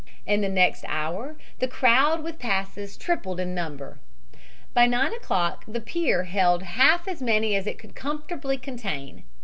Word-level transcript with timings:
In 0.25 0.41
the 0.41 0.49
next 0.49 0.83
hour 0.87 1.35
the 1.59 1.67
crowd 1.67 2.23
with 2.23 2.39
passes 2.39 2.97
trebled 2.97 3.39
in 3.39 3.53
number. 3.53 3.99
By 4.73 4.87
9 4.87 5.13
o'clock 5.13 5.63
the 5.67 5.79
pier 5.79 6.23
held 6.23 6.63
half 6.63 7.07
as 7.07 7.21
many 7.21 7.55
as 7.55 7.67
it 7.67 7.77
could 7.77 7.93
comfortably 7.93 8.57
contain. 8.57 9.25